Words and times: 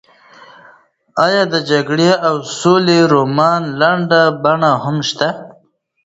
ایا 1.25 1.43
د 1.53 1.55
جګړې 1.69 2.11
او 2.27 2.35
سولې 2.59 2.99
رومان 3.13 3.61
لنډه 3.79 4.21
بڼه 4.43 4.71
هم 4.83 4.97
شته؟ 5.09 5.29